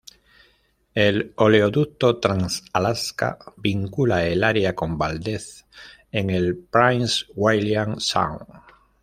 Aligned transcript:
El 0.95 1.31
oleoducto 1.35 2.17
Trans-Alaska 2.17 3.37
vincula 3.57 4.25
el 4.25 4.43
área 4.43 4.73
con 4.73 4.97
Valdez, 4.97 5.67
en 6.11 6.31
el 6.31 6.57
Prince 6.57 7.25
William 7.35 7.99
Sound. 7.99 8.41